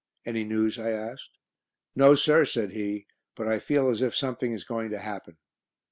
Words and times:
"Any 0.25 0.43
news?" 0.45 0.79
I 0.79 0.89
asked. 0.89 1.37
"No, 1.95 2.15
sir," 2.15 2.43
said 2.43 2.71
he, 2.71 3.05
"but 3.35 3.47
I 3.47 3.59
feel 3.59 3.87
as 3.87 4.01
if 4.01 4.15
something 4.15 4.51
is 4.51 4.63
going 4.63 4.89
to 4.89 4.97
happen." 4.97 5.37